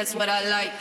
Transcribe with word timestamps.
that's 0.00 0.14
what 0.14 0.30
I 0.30 0.48
like. 0.48 0.72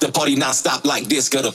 The 0.00 0.10
party 0.10 0.34
not 0.34 0.54
stop 0.54 0.86
like 0.86 1.04
this, 1.04 1.28
gonna. 1.28 1.52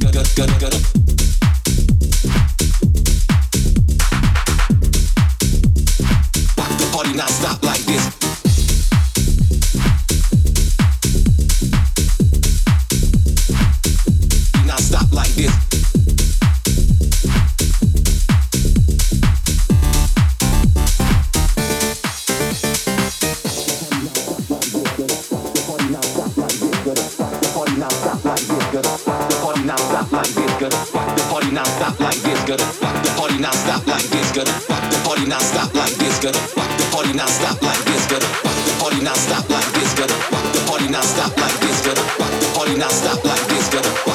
Gonna, 0.00 0.24
gonna, 0.34 0.58
gonna. 0.58 0.97
party 33.38 33.54
stop 33.54 33.86
like 33.86 34.02
this, 34.02 34.32
gonna 34.32 34.50
rock 34.68 34.90
the 34.90 34.98
party 35.06 35.26
not 35.26 35.40
stop 35.42 35.72
like 35.74 35.94
this, 35.98 36.18
gonna 36.18 36.38
rock 36.56 36.70
the 36.76 36.84
party 36.90 37.12
not 37.12 37.28
stop 37.28 37.62
like 37.62 37.84
this, 37.84 38.06
gonna 38.06 38.26
rock 38.44 38.58
the 38.64 38.72
party 38.80 39.00
not 39.00 39.16
like 41.38 41.60
this, 41.60 41.80
gonna 41.86 42.02
the 42.40 42.46
party 42.56 42.74
not 42.76 42.92
like 43.24 43.46
this, 43.46 43.68
gonna 43.68 44.07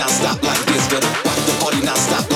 now 0.00 0.06
stop 0.06 0.42
like 0.42 0.64
this. 0.64 0.88
Better 0.88 1.06
the 1.46 1.56
party 1.60 1.84
now 1.84 1.94
stop. 1.94 2.29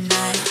midnight. 0.00 0.50